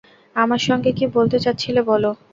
আমার 0.35 0.61
সঙ্গে 0.67 0.89
কী 0.97 1.05
বলতে 1.15 1.37
চাচ্ছিলে 1.39 1.81
বল। 1.83 2.03